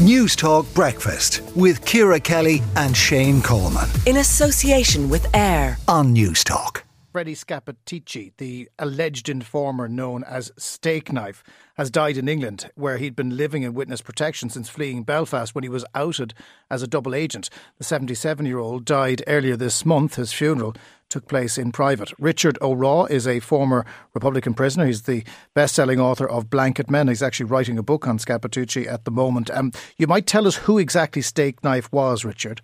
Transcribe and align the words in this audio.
Newstalk 0.00 0.72
Breakfast 0.72 1.42
with 1.54 1.84
Ciara 1.84 2.18
Kelly 2.18 2.62
and 2.74 2.96
Shane 2.96 3.42
Coleman. 3.42 3.86
In 4.06 4.16
association 4.16 5.10
with 5.10 5.26
AIR 5.36 5.76
on 5.88 6.14
Newstalk. 6.14 6.84
Freddie 7.12 7.34
Scappaticci, 7.34 8.32
the 8.38 8.70
alleged 8.78 9.28
informer 9.28 9.88
known 9.88 10.24
as 10.24 10.52
Stakeknife, 10.58 11.42
has 11.74 11.90
died 11.90 12.16
in 12.16 12.30
England, 12.30 12.70
where 12.76 12.96
he'd 12.96 13.14
been 13.14 13.36
living 13.36 13.62
in 13.62 13.74
witness 13.74 14.00
protection 14.00 14.48
since 14.48 14.70
fleeing 14.70 15.02
Belfast 15.02 15.54
when 15.54 15.64
he 15.64 15.68
was 15.68 15.84
outed 15.94 16.32
as 16.70 16.82
a 16.82 16.86
double 16.86 17.14
agent. 17.14 17.50
The 17.76 17.84
77 17.84 18.46
year 18.46 18.58
old 18.58 18.86
died 18.86 19.22
earlier 19.26 19.56
this 19.56 19.84
month. 19.84 20.14
His 20.14 20.32
funeral 20.32 20.76
took 21.10 21.28
place 21.28 21.58
in 21.58 21.72
private. 21.72 22.12
Richard 22.18 22.56
O'Rawe 22.62 23.04
is 23.04 23.26
a 23.26 23.40
former 23.40 23.84
Republican 24.14 24.54
prisoner. 24.54 24.86
He's 24.86 25.02
the 25.02 25.24
best 25.54 25.74
selling 25.74 26.00
author 26.00 26.28
of 26.28 26.48
Blanketmen. 26.48 27.08
He's 27.08 27.22
actually 27.22 27.46
writing 27.46 27.78
a 27.78 27.82
book 27.82 28.06
on 28.06 28.18
Scappaticci 28.18 28.90
at 28.90 29.04
the 29.04 29.10
moment. 29.10 29.50
Um, 29.50 29.72
you 29.98 30.06
might 30.06 30.26
tell 30.26 30.46
us 30.46 30.56
who 30.56 30.78
exactly 30.78 31.22
Stakeknife 31.22 31.92
was, 31.92 32.24
Richard. 32.24 32.62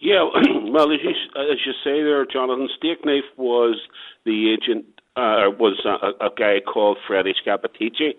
Yeah, 0.00 0.28
well, 0.68 0.92
as 0.92 0.98
you, 1.02 1.10
as 1.10 1.58
you 1.64 1.72
say 1.84 2.02
there, 2.02 2.26
Jonathan, 2.26 2.68
Stakeknife 2.82 3.28
was 3.36 3.80
the 4.24 4.52
agent, 4.52 4.84
uh, 5.16 5.50
was 5.58 5.80
a, 5.84 6.24
a 6.24 6.30
guy 6.36 6.60
called 6.60 6.98
Freddie 7.06 7.34
Scappaticci. 7.44 8.14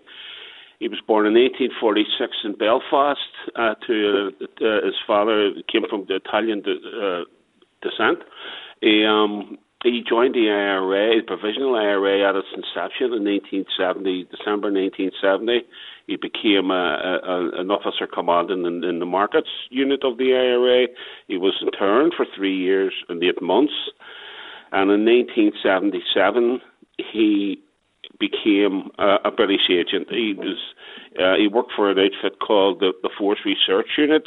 He 0.78 0.86
was 0.86 1.00
born 1.06 1.26
in 1.26 1.34
1846 1.34 2.36
in 2.44 2.54
Belfast. 2.54 3.18
Uh, 3.56 3.74
to 3.86 4.30
uh, 4.60 4.86
his 4.86 4.94
father 5.06 5.50
came 5.70 5.82
from 5.90 6.06
the 6.06 6.16
Italian 6.16 6.62
de, 6.62 6.72
uh, 6.72 7.24
descent. 7.82 8.22
He 8.80 9.04
um, 9.04 9.58
he 9.84 10.02
joined 10.08 10.34
the 10.34 10.50
IRA, 10.50 11.20
the 11.20 11.26
provisional 11.26 11.76
IRA, 11.76 12.28
at 12.28 12.34
its 12.34 12.48
inception 12.50 13.14
in 13.14 13.22
1970, 13.22 14.24
December 14.24 14.74
1970. 14.74 15.62
He 16.08 16.16
became 16.16 16.72
a, 16.72 17.20
a, 17.22 17.60
an 17.60 17.70
officer 17.70 18.08
commanding 18.08 18.66
in, 18.66 18.82
in 18.82 18.98
the 18.98 19.06
markets 19.06 19.48
unit 19.70 20.02
of 20.02 20.18
the 20.18 20.34
IRA. 20.34 20.88
He 21.28 21.38
was 21.38 21.54
interned 21.62 22.14
for 22.16 22.26
three 22.34 22.56
years 22.56 22.92
and 23.08 23.22
eight 23.22 23.40
months. 23.40 23.74
And 24.72 24.90
in 24.90 25.06
1977, 25.06 26.60
he 27.12 27.62
became 28.18 28.90
uh, 28.98 29.18
a 29.24 29.30
British 29.30 29.70
agent. 29.70 30.08
He 30.10 30.34
was 30.36 30.58
uh, 31.22 31.36
he 31.38 31.46
worked 31.46 31.72
for 31.76 31.90
an 31.90 31.98
outfit 31.98 32.38
called 32.40 32.80
the, 32.80 32.92
the 33.02 33.10
Force 33.16 33.38
Research 33.44 33.88
Unit, 33.96 34.26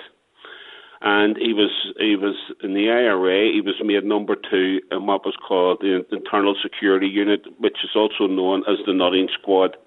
and 1.02 1.35
he 1.38 1.53
was 1.53 1.71
he 1.99 2.16
was 2.16 2.35
in 2.63 2.73
the 2.73 2.89
IRA. 2.89 3.52
He 3.52 3.61
was 3.61 3.75
made 3.83 4.03
number 4.03 4.35
two 4.35 4.80
in 4.91 5.07
what 5.07 5.25
was 5.25 5.35
called 5.47 5.80
the 5.81 6.05
Internal 6.11 6.55
Security 6.61 7.07
Unit, 7.07 7.41
which 7.59 7.77
is 7.83 7.91
also 7.95 8.27
known 8.27 8.63
as 8.69 8.77
the 8.85 8.94
Nutting 8.94 9.27
Squad. 9.41 9.77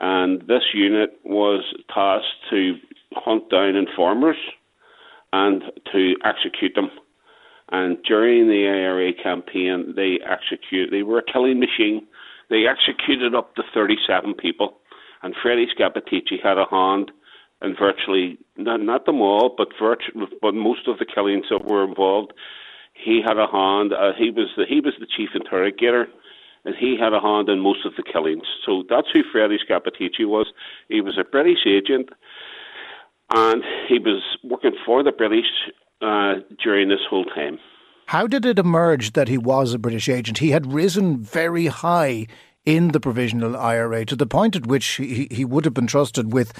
And 0.00 0.42
this 0.42 0.62
unit 0.74 1.18
was 1.24 1.64
tasked 1.88 2.50
to 2.50 2.74
hunt 3.12 3.48
down 3.48 3.76
informers 3.76 4.36
and 5.32 5.62
to 5.92 6.14
execute 6.24 6.74
them. 6.74 6.90
And 7.70 8.02
during 8.02 8.46
the 8.48 8.68
IRA 8.68 9.12
campaign, 9.14 9.94
they 9.96 10.18
execute. 10.28 10.90
They 10.90 11.02
were 11.02 11.20
a 11.20 11.32
killing 11.32 11.58
machine. 11.58 12.06
They 12.50 12.64
executed 12.66 13.34
up 13.34 13.54
to 13.54 13.62
37 13.72 14.34
people, 14.34 14.76
and 15.22 15.34
Freddie 15.42 15.68
Scappaticci 15.74 16.42
had 16.42 16.58
a 16.58 16.66
hand 16.70 17.10
in 17.64 17.74
virtually 17.78 18.38
not 18.56 18.80
not 18.80 19.06
them 19.06 19.20
all, 19.20 19.54
but 19.56 19.68
virtu- 19.80 20.26
but 20.40 20.54
most 20.54 20.86
of 20.86 20.98
the 20.98 21.06
killings 21.06 21.46
that 21.50 21.64
were 21.64 21.84
involved. 21.84 22.32
He 22.92 23.20
had 23.26 23.38
a 23.38 23.46
hand. 23.46 23.92
Uh, 23.92 24.12
he 24.16 24.30
was 24.30 24.48
the 24.56 24.64
he 24.68 24.80
was 24.80 24.94
the 25.00 25.06
chief 25.06 25.30
interrogator 25.34 26.06
and 26.64 26.74
he 26.78 26.96
had 26.98 27.12
a 27.12 27.20
hand 27.20 27.48
in 27.48 27.60
most 27.60 27.84
of 27.84 27.92
the 27.96 28.02
killings. 28.02 28.44
So 28.64 28.84
that's 28.88 29.08
who 29.12 29.22
Freddie 29.30 29.58
Scappaticci 29.58 30.26
was. 30.26 30.46
He 30.88 31.00
was 31.00 31.18
a 31.18 31.24
British 31.24 31.66
agent, 31.66 32.08
and 33.34 33.62
he 33.88 33.98
was 33.98 34.22
working 34.42 34.72
for 34.84 35.02
the 35.02 35.12
British 35.12 35.46
uh, 36.00 36.34
during 36.62 36.88
this 36.88 37.00
whole 37.08 37.24
time. 37.24 37.58
How 38.06 38.26
did 38.26 38.44
it 38.44 38.58
emerge 38.58 39.12
that 39.12 39.28
he 39.28 39.38
was 39.38 39.72
a 39.72 39.78
British 39.78 40.08
agent? 40.08 40.38
He 40.38 40.50
had 40.50 40.72
risen 40.72 41.18
very 41.18 41.66
high 41.66 42.26
in 42.66 42.88
the 42.88 43.00
provisional 43.00 43.56
IRA 43.56 44.04
to 44.06 44.16
the 44.16 44.26
point 44.26 44.56
at 44.56 44.66
which 44.66 44.86
he, 44.86 45.28
he 45.30 45.44
would 45.44 45.64
have 45.64 45.74
been 45.74 45.86
trusted 45.86 46.32
with 46.32 46.52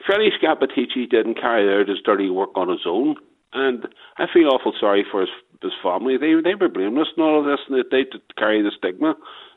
Freddie 0.04 0.32
Scappaticci 0.40 1.08
didn't 1.08 1.40
carry 1.40 1.80
out 1.80 1.88
his 1.88 1.98
dirty 2.04 2.30
work 2.30 2.50
on 2.54 2.68
his 2.68 2.86
own, 2.86 3.16
and 3.52 3.86
I 4.18 4.26
feel 4.32 4.48
awful 4.48 4.72
sorry 4.78 5.04
for 5.10 5.20
his 5.20 5.30
his 5.62 5.72
family. 5.82 6.16
They 6.16 6.34
they 6.42 6.54
were 6.54 6.68
blameless 6.68 7.08
in 7.16 7.22
all 7.22 7.40
of 7.40 7.46
this, 7.46 7.60
and 7.68 7.76
they, 7.76 8.04
they 8.04 8.08
carry 8.38 8.62
the 8.62 8.72
stigma 8.76 9.14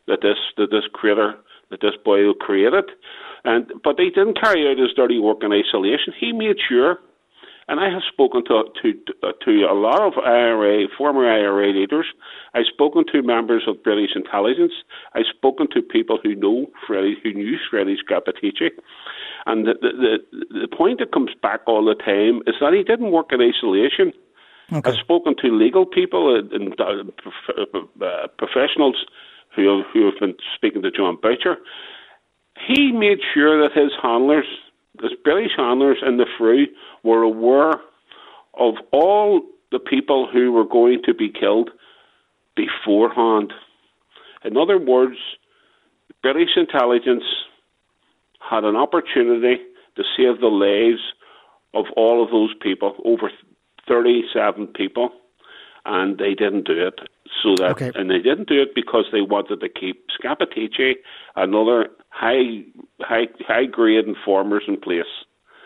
that 0.08 0.22
this 0.22 0.38
that 0.58 0.72
this 0.72 0.88
creator 0.92 1.36
that 1.70 1.82
this 1.82 1.96
boy 2.04 2.32
created. 2.40 2.86
And 3.44 3.72
but 3.84 3.98
they 3.98 4.10
didn't 4.10 4.40
carry 4.40 4.70
out 4.70 4.78
his 4.78 4.94
dirty 4.96 5.20
work 5.20 5.44
in 5.44 5.54
isolation. 5.54 6.14
He 6.20 6.34
made 6.34 6.58
sure, 6.68 7.00
and 7.70 7.80
I 7.80 7.90
have 7.90 8.02
spoken 8.12 8.44
to 8.46 8.64
to 8.82 8.94
to 9.46 9.52
a 9.64 9.74
lot 9.74 10.02
of 10.02 10.14
IRA 10.18 10.88
former 10.98 11.26
IRA 11.26 11.72
leaders. 11.72 12.08
I've 12.54 12.66
spoken 12.72 13.06
to 13.14 13.22
members 13.22 13.64
of 13.68 13.82
British 13.82 14.12
intelligence. 14.16 14.74
I've 15.14 15.30
spoken 15.38 15.68
to 15.74 15.82
people 15.82 16.20
who 16.22 16.36
know 16.36 16.68
who 16.88 17.34
knew 17.34 17.58
Freddie 17.70 17.98
Scappaticci. 17.98 18.72
And 19.46 19.66
the, 19.66 19.76
the 19.82 19.92
the 20.04 20.60
the 20.62 20.76
point 20.76 21.00
that 21.00 21.14
comes 21.14 21.32
back 21.42 21.62
all 21.66 21.86
the 21.86 21.96
time 21.96 22.42
is 22.46 22.56
that 22.60 22.74
he 22.74 22.84
didn't 22.84 23.12
work 23.12 23.32
in 23.32 23.40
isolation. 23.42 24.12
Okay. 24.72 24.92
I've 24.92 24.98
spoken 24.98 25.36
to 25.42 25.48
legal 25.48 25.86
people 25.86 26.38
and, 26.38 26.52
and 26.52 26.80
uh, 26.80 28.06
uh, 28.06 28.28
professionals 28.38 28.98
who 29.56 29.84
who 29.94 30.06
have 30.06 30.20
been 30.20 30.36
speaking 30.56 30.82
to 30.82 30.92
Jon 30.92 31.18
Boutcher, 31.22 31.58
he 32.68 32.92
made 32.92 33.20
sure 33.34 33.62
that 33.62 33.78
his 33.78 33.92
handlers, 34.02 34.46
his 35.02 35.12
British 35.24 35.52
handlers 35.56 35.98
in 36.06 36.18
the 36.18 36.26
FRU, 36.38 36.66
were 37.04 37.24
aware 37.24 37.74
of 38.58 38.76
all 38.92 39.42
the 39.72 39.80
people 39.80 40.28
who 40.32 40.52
were 40.52 40.66
going 40.66 41.02
to 41.06 41.14
be 41.14 41.30
killed 41.30 41.70
beforehand. 42.56 43.54
In 44.44 44.58
other 44.58 44.78
words, 44.78 45.18
British 46.22 46.58
intelligence 46.58 47.24
had 48.40 48.64
an 48.64 48.76
opportunity 48.76 49.62
to 49.96 50.04
save 50.18 50.40
the 50.40 50.48
lives 50.48 51.02
of 51.74 51.86
all 51.96 52.24
of 52.24 52.32
those 52.32 52.54
people, 52.62 52.96
over 53.06 53.32
37 53.88 54.68
people, 54.68 55.12
and 55.90 56.18
they 56.20 56.36
didn't 56.36 56.66
do 56.68 56.88
it. 56.88 57.00
So 57.42 57.56
that, 57.58 57.72
Okay. 57.72 57.92
and 57.96 58.10
they 58.10 58.20
didn't 58.20 58.48
do 58.48 58.62
it 58.62 58.76
because 58.76 59.06
they 59.12 59.22
wanted 59.22 59.60
to 59.62 59.70
keep 59.70 60.06
Scappaticci 60.18 60.94
and 61.36 61.56
other 61.56 61.90
high, 62.10 62.64
high, 63.02 63.28
high 63.48 63.66
grade 63.66 64.06
informers 64.06 64.64
in 64.68 64.78
place. 64.80 65.12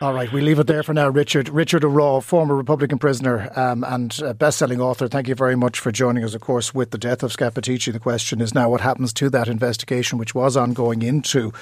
All 0.03 0.13
right, 0.13 0.29
we 0.33 0.41
leave 0.41 0.59
it 0.59 0.67
there 0.67 0.83
for 0.83 0.93
now. 0.93 1.07
Richard 1.07 1.47
Richard 1.47 1.85
O'Rawe, 1.85 2.19
former 2.19 2.57
Republican 2.57 2.99
prisoner 2.99 3.49
um, 3.55 3.85
and 3.85 4.13
uh, 4.21 4.33
best-selling 4.33 4.81
author. 4.81 5.07
Thank 5.07 5.29
you 5.29 5.33
very 5.33 5.55
much 5.55 5.79
for 5.79 5.93
joining 5.93 6.25
us. 6.25 6.35
Of 6.35 6.41
course, 6.41 6.73
with 6.73 6.91
the 6.91 6.97
death 6.97 7.23
of 7.23 7.31
Scappaticci, 7.31 7.93
the 7.93 8.01
question 8.01 8.41
is 8.41 8.53
now 8.53 8.69
what 8.69 8.81
happens 8.81 9.13
to 9.13 9.29
that 9.29 9.47
investigation, 9.47 10.17
which 10.17 10.35
was 10.35 10.57
ongoing 10.57 11.03
into 11.03 11.53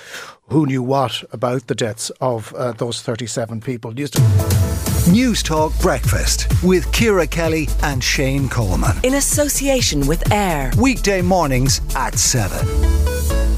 who 0.48 0.66
knew 0.66 0.82
what 0.82 1.24
about 1.32 1.68
the 1.68 1.76
deaths 1.76 2.10
of 2.20 2.52
uh, 2.56 2.72
those 2.72 3.04
thirty-seven 3.04 3.62
people. 3.62 3.92
News 3.92 4.10
Newstalk 4.10 5.80
Breakfast 5.80 6.48
with 6.64 6.92
Ciara 6.92 7.28
Kelly 7.28 7.68
and 7.84 8.04
Shane 8.04 8.50
Coleman. 8.50 8.98
In 9.04 9.14
association 9.14 10.08
with 10.08 10.32
AIR. 10.32 10.72
Weekday 10.80 11.22
mornings 11.22 11.80
at 11.96 12.18
7 12.18 12.68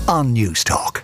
on 0.09 0.35
Newstalk. 0.35 1.03